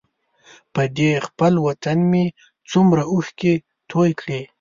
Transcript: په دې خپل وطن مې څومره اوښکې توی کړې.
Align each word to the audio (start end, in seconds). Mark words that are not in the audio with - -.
په 0.73 0.81
دې 0.97 1.11
خپل 1.27 1.53
وطن 1.67 1.97
مې 2.11 2.25
څومره 2.71 3.01
اوښکې 3.13 3.53
توی 3.91 4.11
کړې. 4.19 4.41